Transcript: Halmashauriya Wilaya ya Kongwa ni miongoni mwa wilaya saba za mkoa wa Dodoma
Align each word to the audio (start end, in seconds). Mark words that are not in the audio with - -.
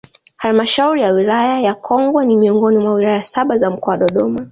Halmashauriya 0.37 1.11
Wilaya 1.13 1.59
ya 1.59 1.75
Kongwa 1.75 2.25
ni 2.25 2.37
miongoni 2.37 2.77
mwa 2.77 2.93
wilaya 2.93 3.23
saba 3.23 3.57
za 3.57 3.69
mkoa 3.69 3.91
wa 3.91 3.97
Dodoma 3.97 4.47